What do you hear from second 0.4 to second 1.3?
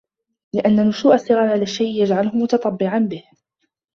لِأَنَّ نُشُوءَ